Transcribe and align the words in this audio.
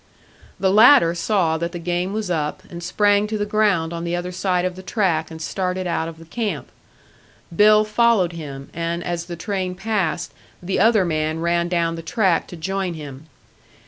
The 0.59 0.71
latter 0.71 1.13
saw 1.13 1.59
that 1.59 1.73
the 1.73 1.77
game 1.77 2.11
was 2.11 2.31
up, 2.31 2.63
and 2.71 2.81
sprang 2.81 3.27
to 3.27 3.37
the 3.37 3.45
ground 3.45 3.93
on 3.93 4.03
the 4.03 4.15
other 4.15 4.31
side 4.31 4.65
of 4.65 4.75
the 4.75 4.81
track 4.81 5.29
and 5.29 5.39
started 5.39 5.85
out 5.85 6.07
of 6.07 6.17
the 6.17 6.25
camp. 6.25 6.69
Bill 7.55 7.83
followed 7.83 8.31
him, 8.33 8.71
and 8.73 9.03
as 9.03 9.25
the 9.25 9.35
train 9.35 9.75
passed, 9.75 10.33
the 10.59 10.79
other 10.79 11.05
man 11.05 11.37
ran 11.39 11.67
down 11.67 11.93
the 11.97 12.01
track 12.01 12.47
to 12.47 12.55
join 12.57 12.95
him. 12.95 13.27